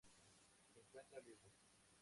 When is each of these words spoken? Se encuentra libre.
Se 0.73 0.79
encuentra 0.79 1.19
libre. 1.19 1.51